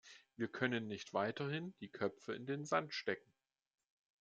Wir 0.35 0.47
können 0.47 0.87
nicht 0.87 1.13
weiterhin 1.13 1.75
die 1.79 1.87
Köpfe 1.89 2.33
in 2.33 2.47
den 2.47 2.65
Sand 2.65 2.91
stecken. 2.91 3.31